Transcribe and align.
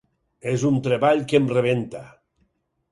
És 0.51 0.63
un 0.69 0.79
treball 0.89 1.21
que 1.33 1.41
em 1.43 1.53
rebenta. 1.55 2.05